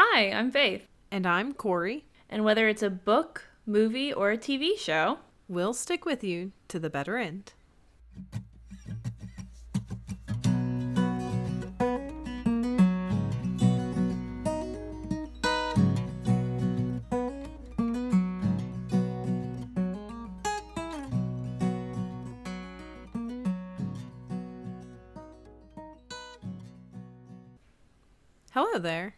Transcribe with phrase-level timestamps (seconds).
[0.00, 0.86] Hi, I'm Faith.
[1.10, 2.04] And I'm Corey.
[2.30, 6.78] And whether it's a book, movie, or a TV show, we'll stick with you to
[6.78, 7.52] the better end.
[28.52, 29.16] Hello there.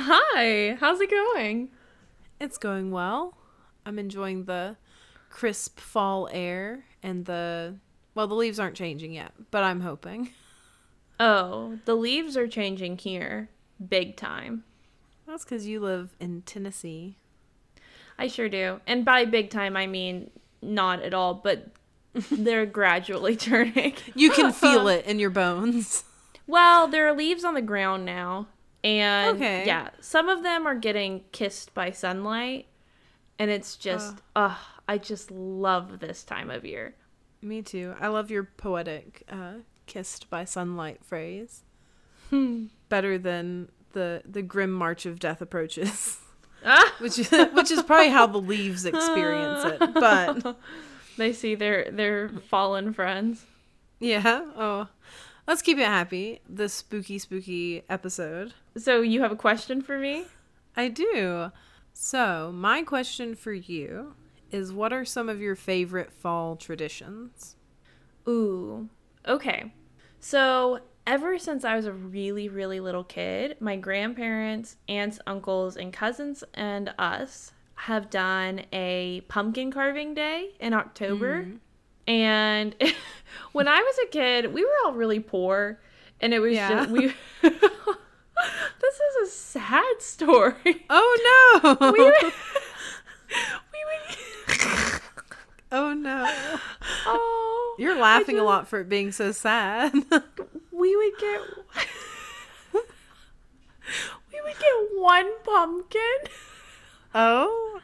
[0.00, 1.70] Hi, how's it going?
[2.40, 3.34] It's going well.
[3.84, 4.76] I'm enjoying the
[5.28, 7.74] crisp fall air and the
[8.14, 10.30] well, the leaves aren't changing yet, but I'm hoping.
[11.20, 13.48] Oh, the leaves are changing here,
[13.88, 14.62] big time.
[15.26, 17.16] That's because you live in Tennessee.
[18.16, 20.30] I sure do, and by big time I mean
[20.62, 21.72] not at all, but
[22.30, 23.94] they're gradually turning.
[24.14, 26.04] You can feel it in your bones.
[26.46, 28.46] Well, there are leaves on the ground now,
[28.84, 29.66] and okay.
[29.66, 32.66] yeah, some of them are getting kissed by sunlight,
[33.38, 34.56] and it's just, uh,
[34.88, 36.94] I just love this time of year.
[37.42, 37.94] Me too.
[38.00, 39.54] I love your poetic uh,
[39.86, 41.62] "kissed by sunlight" phrase.
[42.30, 42.66] Hmm.
[42.88, 46.18] Better than the the grim march of death approaches,
[46.64, 46.94] ah!
[46.98, 49.94] which is, which is probably how the leaves experience it.
[49.94, 50.58] But
[51.16, 53.44] they see their their fallen friends.
[54.00, 54.44] Yeah.
[54.56, 54.88] Oh,
[55.48, 56.40] let's keep it happy.
[56.48, 58.54] This spooky, spooky episode.
[58.76, 60.26] So you have a question for me?
[60.76, 61.50] I do.
[61.92, 64.14] So my question for you
[64.52, 67.56] is what are some of your favorite fall traditions?
[68.28, 68.88] Ooh,
[69.26, 69.72] okay.
[70.20, 75.92] So, ever since I was a really, really little kid, my grandparents, aunts, uncles, and
[75.92, 81.44] cousins and us have done a pumpkin carving day in October.
[81.44, 81.58] Mm.
[82.08, 82.74] And
[83.52, 85.78] when I was a kid, we were all really poor.
[86.20, 86.70] And it was yeah.
[86.70, 87.12] just, we.
[87.42, 87.54] this
[88.94, 90.54] is a sad story.
[90.90, 91.76] Oh no!
[91.92, 92.32] we, would.
[95.70, 96.26] Oh no.
[97.04, 97.76] Oh.
[97.78, 99.92] You're laughing just, a lot for it being so sad.
[100.72, 101.40] we would get
[104.32, 106.00] We would get one pumpkin.
[107.14, 107.80] Oh.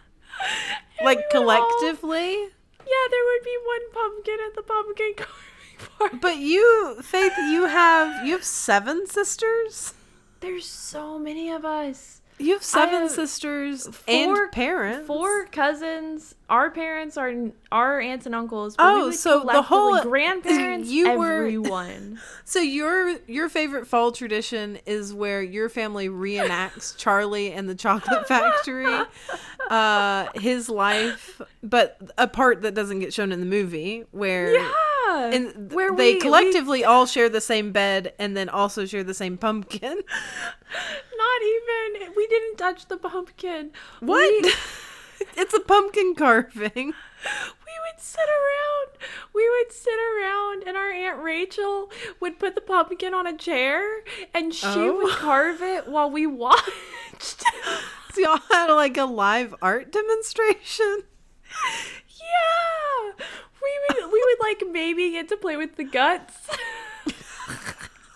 [1.03, 2.37] like collectively?
[2.37, 2.49] All,
[2.87, 6.19] yeah, there would be one pumpkin at the pumpkin carving party.
[6.21, 9.95] But you, Faith, you have you have seven sisters?
[10.41, 12.21] There's so many of us.
[12.39, 15.07] You have seven have sisters four, and parents.
[15.07, 16.35] Four cousins.
[16.51, 17.33] Our parents are
[17.71, 18.75] our aunts and uncles.
[18.79, 20.91] Oh, so the whole grandparents.
[20.91, 22.13] You everyone.
[22.13, 27.75] Were, so your your favorite fall tradition is where your family reenacts Charlie and the
[27.75, 29.05] Chocolate Factory,
[29.71, 34.55] uh, his life, but a part that doesn't get shown in the movie where.
[34.55, 34.73] Yeah
[35.15, 36.85] and where they we, collectively we...
[36.85, 40.01] all share the same bed and then also share the same pumpkin.
[41.19, 42.13] Not even.
[42.17, 43.71] We didn't touch the pumpkin.
[44.01, 44.43] What?
[44.43, 44.53] We...
[45.37, 46.87] it's a pumpkin carving.
[46.87, 48.99] We would sit around.
[49.33, 54.03] We would sit around, and our aunt Rachel would put the pumpkin on a chair,
[54.35, 54.97] and she oh.
[54.97, 57.45] would carve it while we watched.
[58.13, 61.05] so y'all had like a live art demonstration.
[62.09, 63.25] Yeah,
[63.65, 66.35] we would we would like maybe get to play with the guts.
[67.07, 67.17] but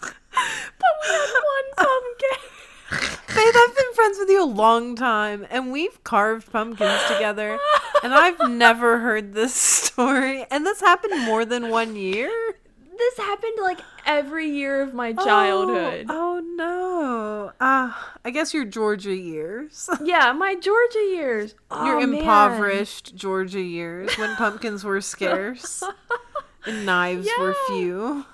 [0.01, 2.39] we had one pumpkin.
[3.29, 7.59] Faith, I've been friends with you a long time, and we've carved pumpkins together,
[8.03, 10.47] and I've never heard this story.
[10.51, 12.31] And this happened more than one year
[12.99, 16.07] this happened like every year of my childhood.
[16.09, 17.53] Oh, oh no.
[17.61, 17.93] Uh,
[18.25, 19.89] I guess your Georgia years.
[20.05, 21.55] yeah, my Georgia years.
[21.71, 23.19] your oh, impoverished man.
[23.19, 25.83] Georgia years when pumpkins were scarce
[26.67, 27.43] and knives yeah.
[27.43, 28.27] were few.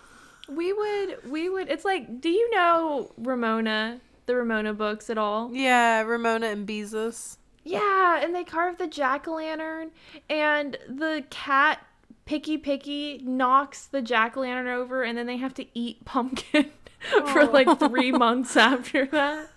[0.48, 5.50] We would we would it's like do you know Ramona, the Ramona books at all?
[5.52, 7.38] Yeah, Ramona and Beezus.
[7.64, 9.90] Yeah, and they carved the jack o' lantern
[10.28, 11.80] and the cat
[12.26, 16.70] Picky Picky knocks the jack o' lantern over, and then they have to eat pumpkin
[17.12, 17.32] oh.
[17.32, 19.50] for like three months after that.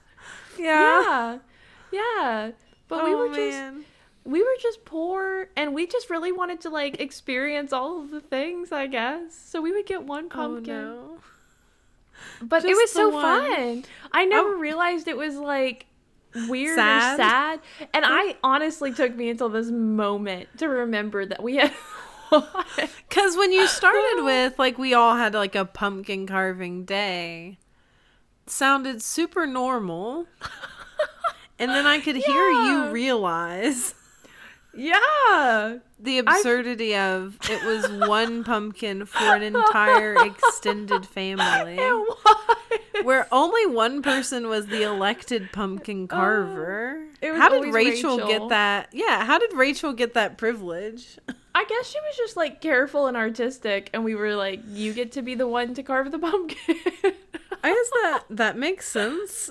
[0.58, 1.38] Yeah, yeah,
[1.92, 2.52] yeah.
[2.88, 3.76] But oh, we were man.
[3.76, 3.88] just
[4.26, 8.20] we were just poor, and we just really wanted to like experience all of the
[8.22, 9.34] things, I guess.
[9.34, 10.76] So we would get one oh, pumpkin.
[10.76, 11.18] Oh, no.
[12.42, 13.24] But just it was so one.
[13.24, 13.86] fun.
[14.12, 14.60] I never oh.
[14.60, 15.86] realized it was like
[16.48, 17.14] weird sad.
[17.14, 17.60] or sad.
[17.94, 21.74] And I honestly took me until this moment to remember that we had
[23.10, 27.58] because when you started with, like, we all had like a pumpkin carving day,
[28.46, 30.28] sounded super normal.
[31.60, 32.26] and then I could yeah.
[32.26, 33.94] hear you realize.
[34.74, 35.78] Yeah.
[36.00, 37.22] The absurdity I've...
[37.22, 41.80] of it was one pumpkin for an entire extended family.
[43.04, 47.08] Where only one person was the elected pumpkin carver.
[47.22, 48.28] it was how did Rachel, Rachel.
[48.28, 48.90] get that?
[48.92, 51.18] Yeah, how did Rachel get that privilege?
[51.58, 55.12] I guess she was just like careful and artistic, and we were like, "You get
[55.14, 56.58] to be the one to carve the pumpkin."
[57.64, 59.50] I guess that that makes sense.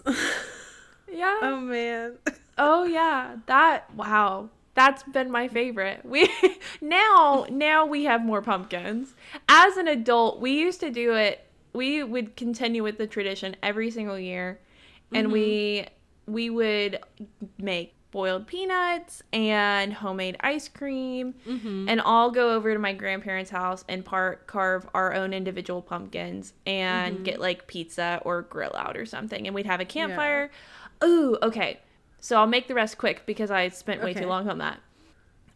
[1.12, 1.40] yeah.
[1.42, 2.12] oh man.
[2.56, 4.50] Oh yeah, that wow.
[4.74, 6.04] That's been my favorite.
[6.04, 6.30] We
[6.80, 9.16] now now we have more pumpkins.
[9.48, 11.44] As an adult, we used to do it.
[11.72, 14.60] We would continue with the tradition every single year,
[15.12, 16.32] and we mm-hmm.
[16.32, 17.00] we would
[17.58, 23.84] make boiled peanuts and homemade ice cream, and all go over to my grandparents' house
[23.88, 29.04] and part carve our own individual pumpkins and get like pizza or grill out or
[29.06, 30.50] something, and we'd have a campfire.
[31.04, 31.80] Ooh, okay.
[32.20, 34.20] So I'll make the rest quick because I spent way Okay.
[34.22, 34.80] too long on that.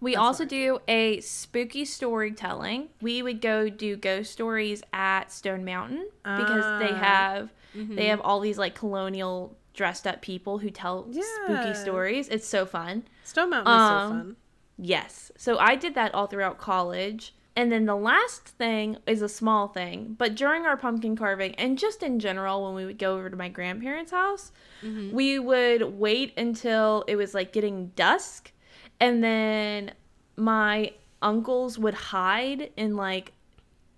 [0.02, 0.48] We That's also fine.
[0.48, 2.88] do a spooky storytelling.
[3.02, 6.98] We would go do ghost stories at Stone Mountain because they Ah.
[6.98, 7.94] have Mm-hmm.
[7.94, 11.22] they have all these like colonial dressed up people who tell Yeah.
[11.44, 12.28] spooky stories.
[12.28, 13.04] It's so fun.
[13.24, 14.36] Stone Mountain is so Um, fun.
[14.78, 15.30] Yes.
[15.36, 17.34] So I did that all throughout college.
[17.56, 21.76] And then the last thing is a small thing, but during our pumpkin carving and
[21.78, 24.52] just in general, when we would go over to my grandparents' house,
[24.82, 25.14] Mm-hmm.
[25.14, 28.52] we would wait until it was like getting dusk.
[28.98, 29.92] And then
[30.36, 33.32] my uncles would hide in like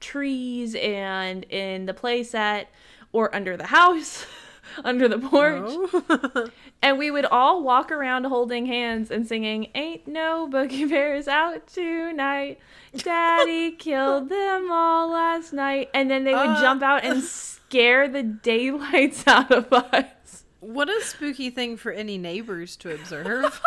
[0.01, 2.67] trees and in the playset
[3.13, 4.27] or under the house,
[4.85, 5.65] under the porch.
[5.67, 6.49] Oh.
[6.85, 11.69] And we would all walk around holding hands and singing, Ain't no boogie bears out
[11.69, 12.59] tonight.
[12.97, 15.91] Daddy killed them all last night.
[15.95, 16.61] And then they would Uh.
[16.61, 20.43] jump out and scare the daylights out of us.
[20.59, 23.61] what a spooky thing for any neighbors to observe.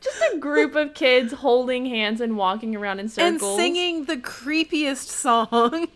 [0.00, 5.06] Just a group of kids holding hands and walking around in and singing the creepiest
[5.08, 5.88] song.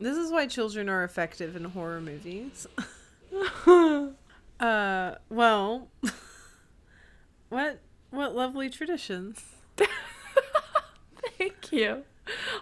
[0.00, 2.66] This is why children are effective in horror movies.
[4.60, 5.86] Uh, well,
[7.48, 7.78] what
[8.10, 9.40] what lovely traditions.
[11.38, 12.02] Thank you.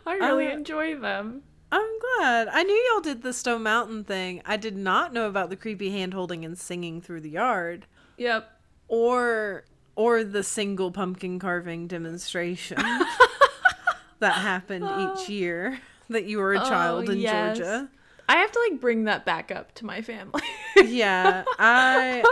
[0.07, 1.43] I really Uh, enjoy them.
[1.73, 2.49] I'm glad.
[2.49, 4.43] I knew y'all did the Stone Mountain thing.
[4.45, 7.87] I did not know about the creepy hand holding and singing through the yard,
[8.19, 8.51] Yep.
[8.89, 9.65] or
[9.97, 12.77] or the single pumpkin carving demonstration
[14.19, 15.33] that happened each oh.
[15.33, 17.59] year that you were a oh, child Oh, in yes.
[17.59, 17.89] Georgia.
[18.29, 20.43] I have to like bring that back up to my family.
[20.77, 22.23] Yeah, I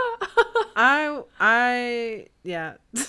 [0.75, 2.75] I I yeah.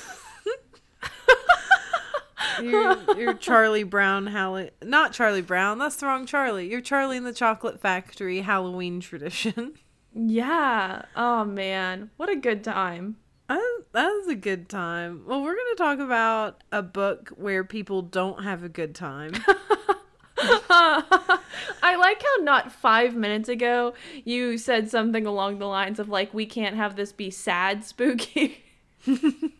[2.62, 6.70] you're, you're Charlie Brown Hall not Charlie Brown, that's the wrong Charlie.
[6.70, 9.74] You're Charlie in the Chocolate Factory Halloween tradition.
[10.14, 11.02] yeah.
[11.16, 13.16] Oh man, what a good time.
[13.48, 15.22] That, was a good time.
[15.26, 19.32] Well, we're going to talk about a book where people don't have a good time.
[20.38, 23.94] I like how not five minutes ago
[24.24, 28.62] you said something along the lines of like we can't have this be sad spooky.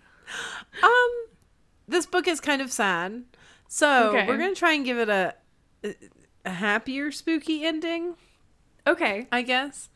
[0.83, 1.11] Um,
[1.87, 3.23] this book is kind of sad,
[3.69, 4.27] so Okay.
[4.27, 5.35] we're gonna try and give it a
[6.45, 8.17] a happier, spooky ending.
[8.89, 9.29] okay.
[9.31, 9.89] I guess.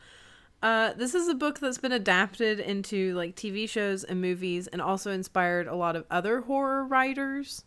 [0.63, 4.83] Uh, this is a book that's been adapted into like TV shows and movies, and
[4.83, 7.65] also inspired a lot of other horror writers.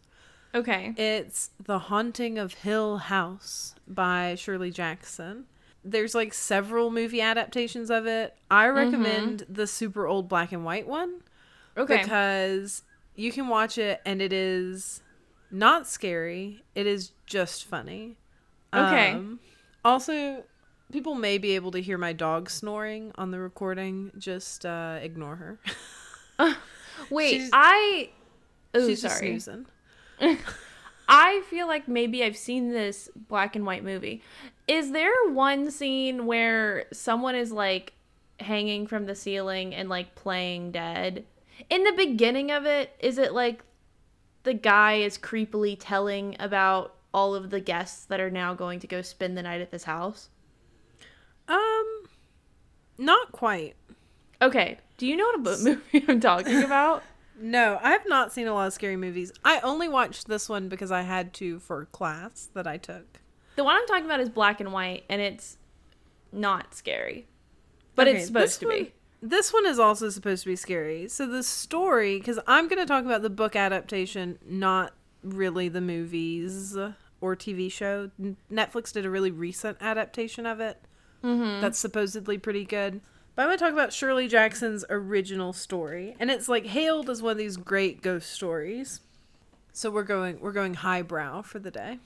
[0.55, 0.93] Okay.
[0.97, 5.45] It's The Haunting of Hill House by Shirley Jackson.
[5.83, 8.35] There's like several movie adaptations of it.
[8.51, 11.21] I recommend the super old black and white one
[11.75, 11.97] Okay.
[12.03, 12.83] because
[13.15, 15.01] you can watch it and it is
[15.51, 16.63] not scary.
[16.75, 18.15] It is just funny.
[18.73, 19.11] Okay.
[19.11, 19.39] Um,
[19.83, 20.43] also,
[20.93, 24.11] people may be able to hear my dog snoring on the recording.
[24.17, 25.59] Just uh, ignore her.
[27.09, 28.09] Wait, she's- I
[28.75, 29.39] Oh, She's just sorry.
[29.39, 29.65] snoozing.
[31.07, 34.23] I feel like maybe I've seen this black and white movie.
[34.67, 37.93] Is there one scene where someone is like
[38.39, 41.25] hanging from the ceiling and like playing dead?
[41.69, 43.63] In the beginning of it, is it like
[44.43, 48.87] the guy is creepily telling about all of the guests that are now going to
[48.87, 50.29] go spend the night at this house?
[51.53, 52.03] Um,
[52.97, 53.75] not quite.
[54.41, 57.03] Okay, do you know what bo- movie I'm talking about?
[57.39, 59.31] No, I have not seen a lot of scary movies.
[59.43, 63.19] I only watched this one because I had to for class that I took.
[63.55, 65.57] The one I'm talking about is black and white, and it's
[66.31, 67.27] not scary,
[67.95, 68.93] but Okay, it's supposed to one- be.
[69.25, 71.07] This one is also supposed to be scary.
[71.07, 74.91] So the story, because I'm going to talk about the book adaptation, not
[75.23, 76.75] really the movies
[77.21, 78.11] or TV show.
[78.51, 80.77] Netflix did a really recent adaptation of it
[81.23, 81.61] Mm-hmm.
[81.61, 82.99] that's supposedly pretty good.
[83.35, 87.21] But I'm going to talk about Shirley Jackson's original story, and it's like hailed as
[87.21, 88.99] one of these great ghost stories.
[89.71, 91.97] So we're going we're going highbrow for the day.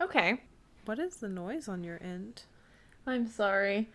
[0.00, 0.40] Okay.
[0.84, 2.42] What is the noise on your end?
[3.06, 3.88] I'm sorry.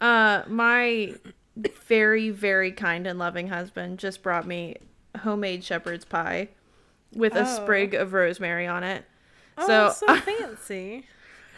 [0.00, 1.14] Uh, my
[1.86, 4.76] very, very kind and loving husband just brought me
[5.20, 6.48] homemade shepherd's pie
[7.14, 7.44] with a Oh.
[7.62, 9.04] sprig of rosemary on it.
[9.56, 11.06] Oh, So- so, fancy.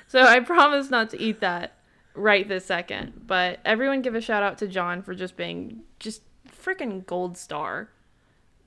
[0.08, 1.72] So I promise not to eat that
[2.14, 3.22] right this second.
[3.26, 7.90] But everyone give a shout out to John for just being just freaking gold star.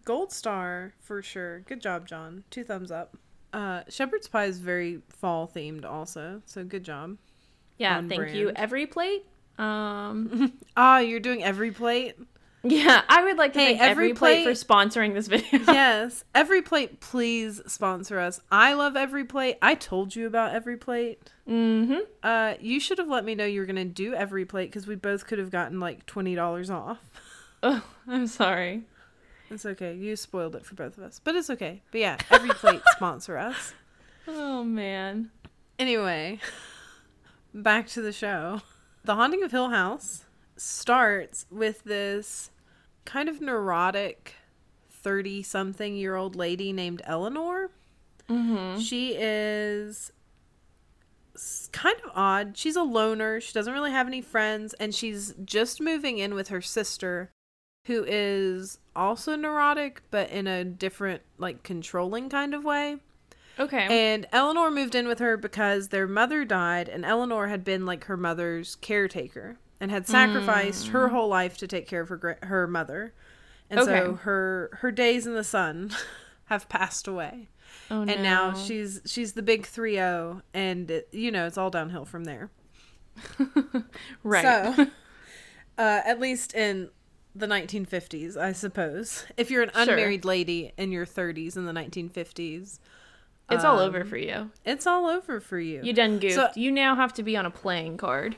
[0.04, 1.62] Gold star for sure.
[1.62, 2.44] Good job, John.
[2.50, 3.18] Two thumbs up.
[3.54, 6.42] Uh, shepherd's pie is very fall themed, also.
[6.46, 7.18] So good job.
[7.78, 8.52] Yeah, On thank you.
[8.56, 9.26] Every plate.
[9.58, 12.14] Um, Ah, you're doing EveryPlate.
[12.68, 15.46] Yeah, I would like to Hey, thank every, EveryPlate, for sponsoring this video.
[15.68, 17.00] yes, EveryPlate.
[17.00, 18.42] Please sponsor us.
[18.52, 19.58] I love EveryPlate.
[19.62, 21.18] I told you about EveryPlate.
[21.48, 22.00] mm-hmm.
[22.24, 25.28] Uh, you should have let me know you were gonna do EveryPlate because we both
[25.28, 27.00] could have gotten like twenty dollars off.
[27.64, 28.84] Oh, I'm sorry.
[29.50, 29.96] It's okay.
[29.96, 31.82] You spoiled it for both of us, but it's okay.
[31.90, 33.74] But yeah, EveryPlate sponsor us.
[34.28, 35.32] Oh man.
[35.80, 36.40] Anyway,
[37.56, 38.62] back to the show.
[39.04, 40.26] The Haunting of Hill House
[40.58, 42.52] starts with this
[43.06, 44.36] kind of neurotic
[44.90, 47.70] 30 something year old lady named Eleanor.
[48.30, 48.80] Mm-hmm.
[48.80, 50.12] She is
[51.72, 52.58] kind of odd.
[52.58, 53.40] She's a loner.
[53.40, 57.30] She doesn't really have any friends, and she's just moving in with her sister,
[57.86, 62.98] who is also neurotic, but in a different, like, controlling kind of way.
[63.60, 63.88] Okay.
[63.90, 68.06] And Eleanor moved in with her because their mother died, and Eleanor had been like
[68.06, 72.68] her mother's caretaker and had sacrificed her whole life to take care of her her
[72.68, 73.14] mother.
[73.70, 75.92] And so her her days in the sun
[76.46, 77.50] have passed away,
[77.90, 81.70] oh, and now she's she's the big three zero, and it, you know it's all
[81.72, 82.52] downhill from there.
[84.24, 84.76] right.
[84.76, 84.84] So,
[85.78, 86.90] uh, at least in
[87.34, 89.82] the 1950s, I suppose, if you're an Sure.
[89.84, 92.80] unmarried lady in your 30s in the 1950s,
[93.52, 94.52] it's all um, over for you.
[94.64, 95.82] it's all over for you.
[95.84, 96.36] You done goofed.
[96.36, 98.36] So- you now have to be on a playing card.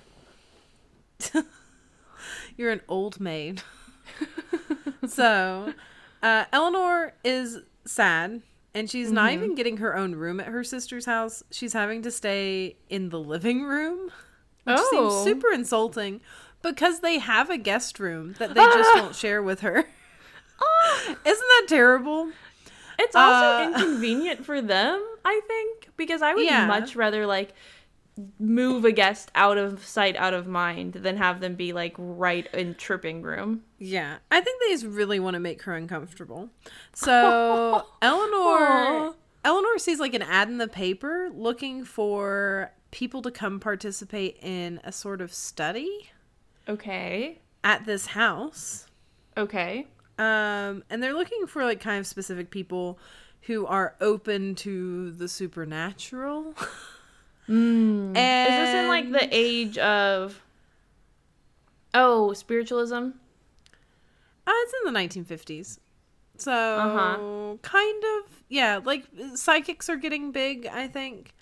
[2.57, 3.61] You're an old maid.
[5.07, 5.73] so,
[6.23, 8.41] uh, Eleanor is sad,
[8.73, 9.43] and she's not Mm-hmm.
[9.43, 11.43] even getting her own room at her sister's house.
[11.51, 14.11] She's having to stay in the living room,
[14.63, 14.89] which Oh.
[14.91, 16.21] seems super insulting
[16.61, 19.85] because they have a guest room that they just won't share with her.
[21.07, 22.31] Isn't that terrible?
[22.99, 26.65] It's also Uh, inconvenient for them, I think, because I would Yeah.
[26.65, 27.53] much rather like
[28.39, 32.47] move a guest out of sight, out of mind than have them be like right
[32.53, 33.63] in tripping room.
[33.79, 36.49] Yeah, I think they just really want to make her uncomfortable.
[36.93, 39.13] So Eleanor,
[39.45, 44.79] Eleanor sees like an ad in the paper looking for people to come participate in
[44.83, 46.09] a sort of study
[46.67, 47.39] Okay.
[47.63, 48.87] at this house.
[49.37, 49.87] Okay.
[50.17, 52.97] Um, and they're looking for like kind of specific people
[53.41, 56.55] who are open to the supernatural.
[57.49, 58.15] Mm.
[58.17, 60.41] and Is this in like the age of
[61.93, 62.95] Oh, spiritualism?
[64.45, 65.79] Uh, it's in the 1950s.
[66.37, 67.57] So, Uh-huh.
[67.63, 71.33] kind of, yeah, like psychics are getting big, I think.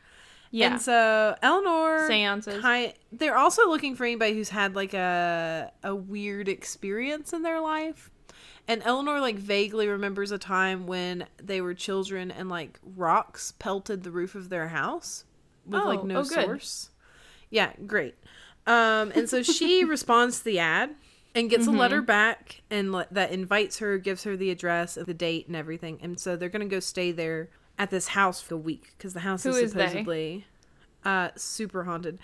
[0.51, 0.71] Yeah.
[0.73, 2.61] And so Eleanor Seances.
[2.61, 7.59] Kind, they're also looking for anybody who's had like a a weird experience in their
[7.59, 8.09] life.
[8.67, 14.03] And Eleanor like vaguely remembers a time when they were children and like rocks pelted
[14.03, 15.25] the roof of their house
[15.65, 16.89] with like Oh, no oh, source.
[17.49, 18.15] Yeah, great.
[18.67, 20.95] Um and so she responds to the ad
[21.33, 21.75] and gets Mm-hmm.
[21.75, 25.47] a letter back and le- that invites her, gives her the address, of the date
[25.47, 25.99] and everything.
[26.01, 29.13] And so they're going to go stay there at this house for a week cuz
[29.13, 30.45] the house Who is is supposedly
[31.03, 32.19] uh super haunted.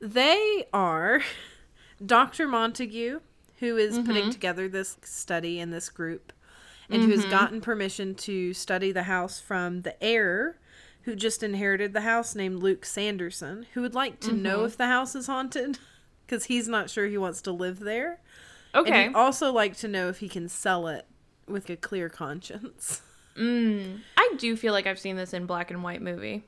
[0.00, 1.20] They are
[2.04, 2.48] Dr.
[2.48, 3.20] Montague,
[3.58, 4.06] who is Mm-hmm.
[4.06, 6.32] putting together this study and this group,
[6.88, 7.30] and who has Mm-hmm.
[7.30, 10.58] gotten permission to study the house from the heir
[11.02, 14.42] who just inherited the house named Luke Sanderson, who would like to Mm-hmm.
[14.42, 15.78] know if the house is haunted
[16.26, 18.20] because he's not sure he wants to live there.
[18.74, 19.06] Okay.
[19.06, 21.06] And also like to know if he can sell it
[21.48, 23.02] with a clear conscience.
[23.36, 24.00] Mm.
[24.18, 26.42] I do feel like I've seen this in black and white movie.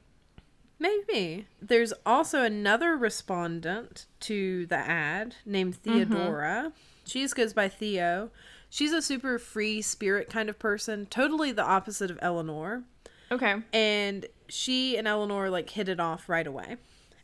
[0.78, 1.46] Maybe.
[1.62, 6.72] There's also another respondent to the ad named Theodora.
[7.06, 8.30] She just goes by Theo.
[8.68, 12.82] She's a super free spirit kind of person, totally the opposite of Eleanor.
[13.30, 13.56] Okay.
[13.72, 16.76] And she and Eleanor like hit it off right away.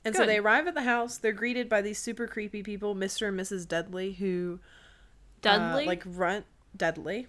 [0.04, 1.18] And so they arrive at the house.
[1.18, 3.28] They're greeted by these super creepy people, Mr.
[3.28, 3.66] and Mrs.
[3.68, 4.62] Dudley, who uh,
[5.42, 5.86] Dudley?
[5.86, 6.44] like run
[6.76, 7.26] Dudley,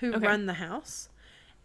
[0.00, 0.26] who Okay.
[0.26, 1.08] run the house.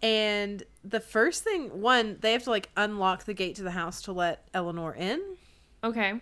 [0.02, 4.02] And the first thing, one, they have to like unlock the gate to the house
[4.04, 5.22] to let Eleanor in.
[5.84, 6.20] okay.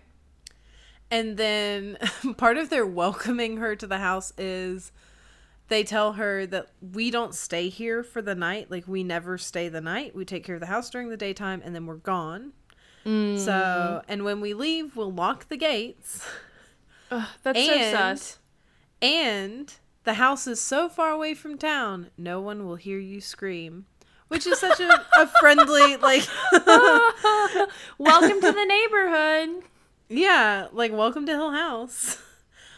[1.10, 1.98] And then
[2.38, 4.92] part of their welcoming her to the house is
[5.70, 8.72] they tell her that we don't stay here for the night.
[8.72, 10.16] Like we never stay the night.
[10.16, 12.54] We take care of the house during the daytime and then we're gone.
[13.06, 13.38] Mm.
[13.40, 16.26] So, and when we leave, we'll lock the gates.
[17.12, 18.40] Ugh, that's and- so sus.
[19.02, 23.86] And the house is so far away from town, no one will hear you scream.
[24.30, 26.28] Which is such a, a friendly, like,
[27.98, 29.64] Welcome to the neighborhood.
[30.10, 32.22] yeah, like, welcome to Hill House.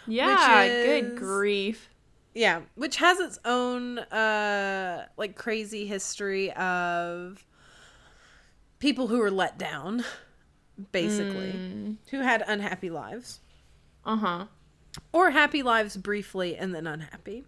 [0.07, 1.89] Yeah, is- good grief.
[2.33, 7.43] Yeah, which has its own, uh, like, crazy history of
[8.79, 10.03] people who were let down,
[10.91, 11.97] basically, Mm.
[12.11, 13.39] who had unhappy lives.
[14.05, 14.45] Uh huh.
[15.11, 17.45] Or happy lives briefly and then unhappy.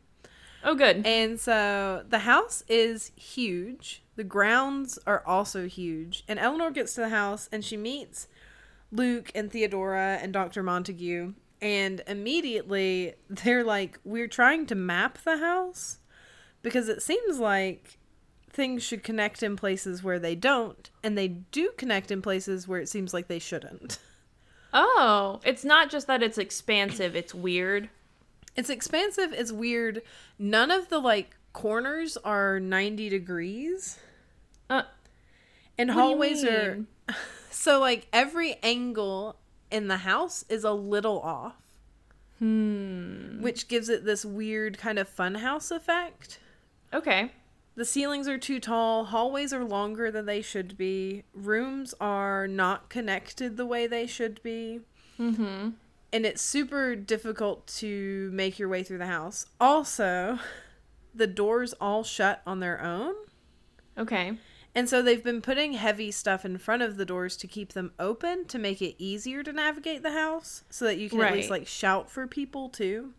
[0.64, 1.06] Oh, good.
[1.08, 4.04] And so the house is huge.
[4.16, 6.24] The grounds are also huge.
[6.28, 8.28] And Eleanor gets to the house and she meets
[8.92, 10.62] Luke and Theodora and Dr.
[10.62, 11.34] Montague.
[11.62, 16.00] And immediately they're like, We're trying to map the house
[16.62, 17.98] because it seems like
[18.50, 20.89] things should connect in places where they don't.
[21.03, 24.00] And they do connect in places where it seems like they shouldn't.
[24.74, 27.89] Oh, it's not just that it's expansive, it's weird.
[28.56, 30.01] It's expansive, it's weird.
[30.39, 34.00] None of the like corners are 90 degrees.
[34.70, 34.84] Uh,
[35.77, 36.80] And What do you hallways are
[37.51, 39.36] so like every angle
[39.72, 41.56] in the house is a little off,
[42.40, 43.42] hmm.
[43.42, 46.40] which gives it this weird kind of funhouse effect.
[46.94, 47.32] Okay.
[47.75, 52.90] The ceilings are too tall, hallways are longer than they should be, rooms are not
[52.90, 54.82] connected the way they should be,
[55.20, 55.70] Mm-hmm.
[56.12, 59.46] and it's super difficult to make your way through the house.
[59.60, 60.40] Also,
[61.13, 63.13] the doors all shut on their own.
[63.98, 64.34] Okay.
[64.74, 67.92] And so they've been putting heavy stuff in front of the doors to keep them
[68.00, 71.50] open to make it easier to navigate the house so that you can at least
[71.50, 73.13] like shout for people too.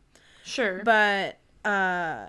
[0.45, 0.83] Sure.
[0.83, 2.29] But uh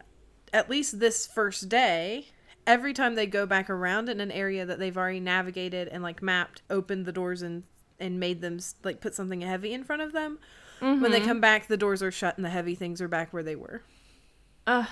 [0.51, 2.27] at least this first day,
[2.67, 6.21] every time they go back around in an area that they've already navigated and like
[6.21, 7.63] mapped, opened the doors and
[7.99, 10.37] and made them like put something heavy in front of them,
[10.79, 11.25] when they Mhm.
[11.25, 13.83] come back the doors are shut and the heavy things are back where they were.
[14.67, 14.87] Ugh.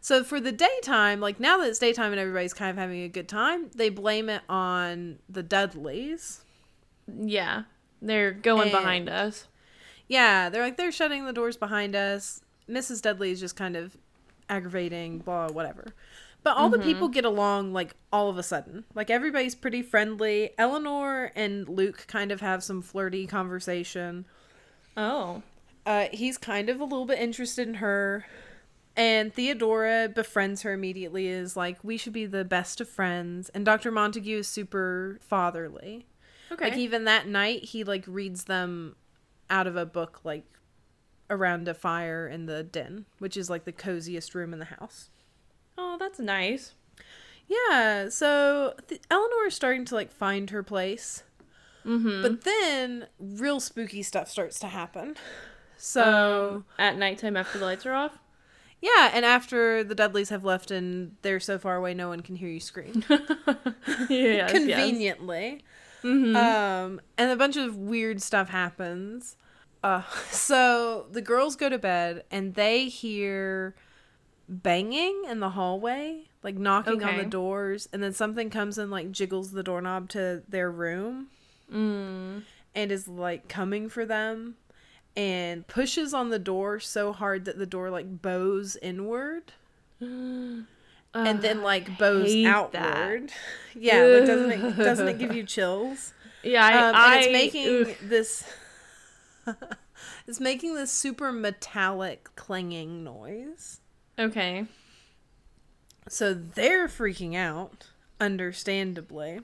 [0.00, 3.08] So for the daytime, like now that it's daytime and everybody's kind of having a
[3.08, 6.40] good time, they blame it on the Dudleys.
[7.06, 7.64] yeah.
[8.02, 9.46] They're going And- behind us.
[10.08, 12.40] Yeah, they're like they're shutting the doors behind us.
[12.68, 13.02] Mrs.
[13.02, 13.96] Dudley is just kind of
[14.48, 15.88] aggravating, blah, whatever.
[16.42, 18.84] But all the people get along like all of a sudden.
[18.94, 20.50] Like everybody's pretty friendly.
[20.56, 24.24] Eleanor and Luke kind of have some flirty conversation.
[24.96, 25.42] Oh.
[25.84, 28.24] Uh, he's kind of a little bit interested in her.
[28.96, 33.48] And Theodora befriends her immediately, is like, we should be the best of friends.
[33.50, 33.90] And Dr.
[33.90, 36.06] Montague is super fatherly.
[36.52, 36.70] Okay.
[36.70, 38.96] Like, even that night, he, like, reads them
[39.48, 40.44] out of a book, like,
[41.30, 45.10] around a fire in the den, which is, like, the coziest room in the house.
[45.78, 46.74] oh, that's nice.
[47.48, 51.22] Yeah, so th- Eleanor is starting to, like, find her place.
[51.86, 52.22] Mm-hmm.
[52.22, 55.16] But then real spooky stuff starts to happen.
[55.76, 56.56] So.
[56.56, 58.18] um, at nighttime after the lights are off.
[58.80, 62.36] Yeah, and after the Dudleys have left and they're so far away, no one can
[62.36, 63.04] hear you scream.
[64.08, 65.62] yes, Conveniently.
[66.02, 66.34] Mm-hmm.
[66.34, 69.36] Um, and a bunch of weird stuff happens.
[69.82, 73.74] Uh, so the girls go to bed and they hear
[74.48, 79.10] banging in the hallway, like knocking on the doors, and then something comes and like
[79.12, 81.28] jiggles the doorknob to their room
[81.72, 82.42] mm.
[82.74, 84.56] and is like coming for them
[85.16, 89.52] and pushes on the door so hard that the door like bows inward.
[90.00, 90.66] and
[91.14, 93.32] then like bows outward.
[93.74, 96.12] Yeah, like doesn't it doesn't it give you chills?
[96.42, 97.96] Yeah, I, Um, I and it's making ugh.
[98.02, 98.44] this
[100.26, 103.80] it's making this super metallic clanging noise.
[104.18, 104.66] okay.
[106.08, 107.86] So they're freaking out,
[108.20, 109.40] understandably.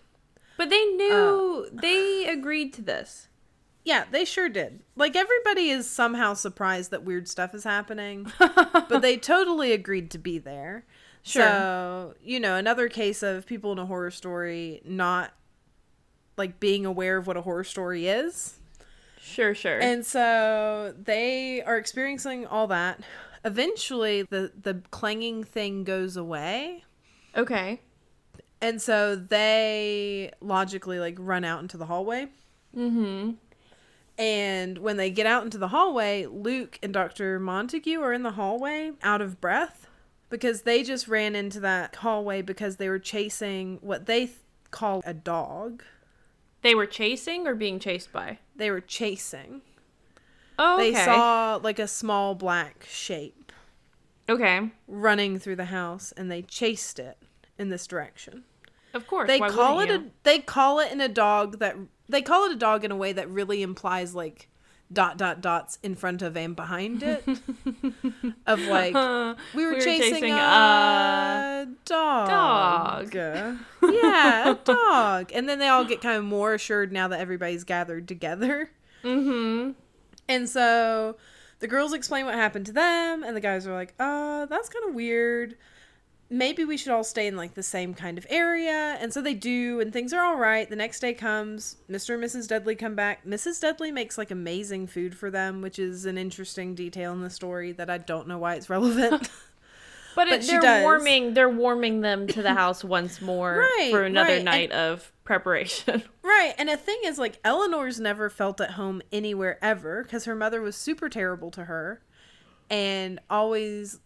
[0.57, 3.29] But they Uh, knew they agreed to this.
[3.87, 4.81] Yeah, they sure did.
[4.96, 10.18] Like everybody is somehow surprised that weird stuff is happening, but they totally agreed to
[10.18, 10.85] be there.
[11.22, 11.42] Sure.
[11.44, 15.33] So, you know, another case of people in a horror story not
[16.37, 18.59] like being aware of what a horror story is.
[19.20, 19.79] Sure, sure.
[19.81, 23.01] And so they are experiencing all that.
[23.44, 26.83] Eventually the the clanging thing goes away.
[27.37, 27.81] okay.
[28.61, 32.27] And so they logically like run out into the hallway.
[32.77, 33.33] Mm-hmm.
[34.18, 37.38] And when they get out into the hallway, Luke and Dr.
[37.38, 39.88] Montague are in the hallway out of breath
[40.31, 44.38] because they just ran into that hallway because they were chasing what they th-
[44.70, 45.83] call a dog.
[46.62, 48.38] They were chasing or being chased by?
[48.57, 49.61] They were chasing.
[50.59, 50.92] Oh, okay.
[50.92, 53.52] They saw like a small black shape.
[54.29, 54.72] Okay.
[54.88, 57.16] running through the house and they chased it
[57.59, 58.42] in this direction.
[58.92, 59.29] Of course.
[59.29, 61.76] They call it wouldn't a they call it in a dog that
[62.09, 64.49] they call it a dog in a way that really implies like
[64.92, 67.25] dot dot dots in front of and behind it
[68.47, 73.11] of like we were, We were chasing, chasing a, a dog.
[73.11, 73.14] dog.
[73.83, 75.33] yeah, a dog.
[75.35, 78.71] And then they all get kind of more assured now that everybody's gathered together.
[79.03, 79.73] Mm-hmm.
[80.29, 81.16] And so
[81.59, 84.88] the girls explain what happened to them, and the guys are like, uh, that's kind
[84.88, 85.57] of weird.
[86.28, 88.96] Maybe we should all stay in like the same kind of area.
[89.00, 90.68] And so they do, and things are all right.
[90.68, 92.14] The next day comes, Mr.
[92.14, 92.48] and Mrs.
[92.48, 93.24] Dudley come back.
[93.24, 93.60] Mrs.
[93.60, 97.70] Dudley makes like amazing food for them, which is an interesting detail in the story
[97.72, 99.28] that I don't know why it's relevant.
[100.16, 100.82] But, But it, they're does.
[100.82, 101.34] warming.
[101.34, 105.12] They're warming them to the house once more Right, for another right, and- night of
[105.24, 106.02] preparation.
[106.22, 110.34] Right, and a thing is like Eleanor's never felt at home anywhere ever because her
[110.34, 112.00] mother was super terrible to her,
[112.70, 114.00] and always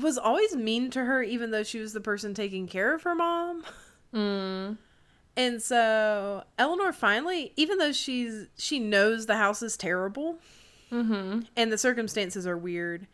[0.00, 3.14] was always mean to her, even though she was the person taking care of her
[3.14, 3.64] mom.
[4.14, 4.76] mm.
[5.36, 10.38] And so Eleanor finally, even though she's she knows the house is terrible
[10.90, 11.40] Mm-hmm.
[11.56, 13.06] and the circumstances are weird,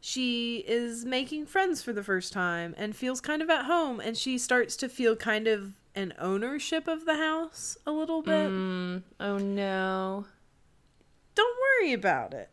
[0.00, 4.16] she is making friends for the first time and feels kind of at home, and
[4.16, 8.48] she starts to feel kind of an ownership of the house a little bit.
[8.50, 9.02] Mm.
[9.18, 10.26] Oh no.
[11.36, 12.50] Don't worry about it.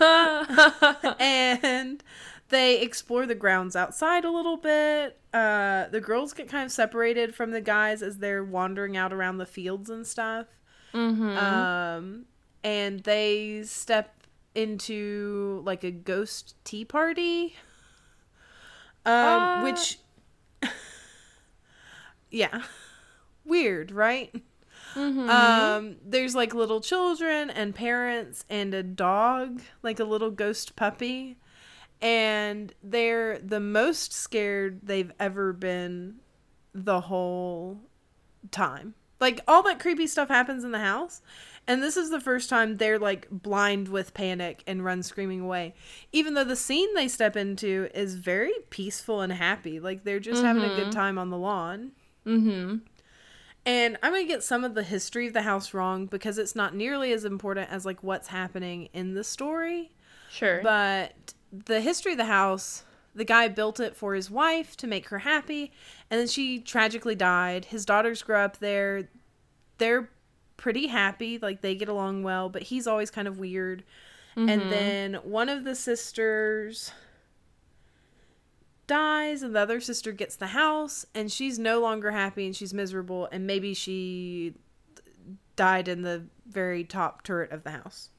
[1.20, 2.02] and
[2.48, 5.18] they explore the grounds outside a little bit.
[5.34, 9.38] Uh, the girls get kind of separated from the guys as they're wandering out around
[9.38, 10.46] the fields and stuff.
[10.94, 11.36] Mm-hmm.
[11.36, 12.24] Um,
[12.62, 17.56] and they step into like a ghost tea party.
[19.04, 19.62] Um, Uh.
[19.64, 19.98] which,
[22.30, 22.62] yeah,
[23.44, 24.32] weird, right?
[24.94, 25.28] Mm-hmm.
[25.28, 31.36] Um, there's like little children and parents and a dog, like a little ghost puppy.
[32.00, 36.16] And they're the most scared they've ever been
[36.74, 37.80] the whole
[38.50, 38.94] time.
[39.20, 41.22] Like all that creepy stuff happens in the house.
[41.66, 45.74] And this is the first time they're like blind with panic and run screaming away.
[46.12, 49.80] Even though the scene they step into is very peaceful and happy.
[49.80, 50.92] Like they're just having a good Mhm.
[50.92, 51.92] time on the lawn.
[52.26, 52.76] mm-hmm.
[53.66, 56.54] And I'm going to get some of the history of the house wrong because it's
[56.54, 59.90] not nearly as important as like what's happening in the story.
[60.30, 60.60] Sure.
[60.62, 65.08] But the history of the house, the guy built it for his wife to make
[65.08, 65.72] her happy,
[66.10, 67.66] and then she tragically died.
[67.66, 69.08] His daughters grow up there.
[69.78, 70.10] They're
[70.56, 73.84] pretty happy, like they get along well, but he's always kind of weird.
[74.36, 74.50] Mhm.
[74.50, 76.92] And then one of the sisters
[78.86, 82.74] dies and the other sister gets the house and she's no longer happy and she's
[82.74, 84.54] miserable and maybe she
[85.56, 88.10] died in the very top turret of the house.